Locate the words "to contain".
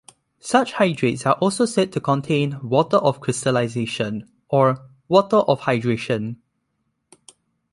1.93-2.59